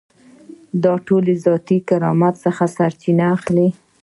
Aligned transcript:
دا 0.83 0.93
ټول 1.05 1.21
د 1.27 1.31
ذاتي 1.45 1.77
کرامت 1.89 2.35
څخه 2.45 2.63
سرچینه 2.75 3.25
اخلي. 3.35 3.67